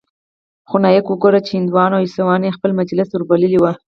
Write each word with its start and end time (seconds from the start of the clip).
خو 0.69 0.75
نايک 0.83 1.05
وګوره 1.07 1.39
چې 1.45 1.51
هندوان 1.57 1.89
او 1.93 2.01
عيسويان 2.05 2.41
يې 2.45 2.55
خپل 2.57 2.71
مجلس 2.79 3.07
ته 3.09 3.15
وربللي 3.15 3.57
وو. 3.59 3.71